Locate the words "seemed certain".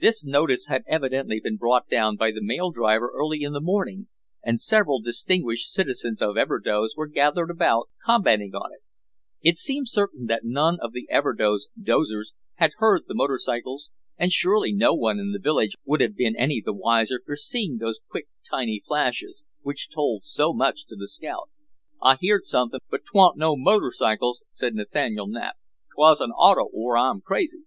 9.56-10.26